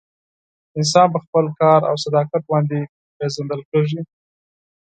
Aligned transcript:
انسان 0.79 1.07
په 1.13 1.19
خپل 1.25 1.45
کار 1.59 1.81
او 1.89 1.95
صداقت 2.05 2.41
باندې 2.51 2.79
پیژندل 3.17 3.61
کیږي. 3.71 4.01